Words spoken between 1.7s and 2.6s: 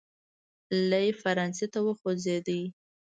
ته وخوځېد.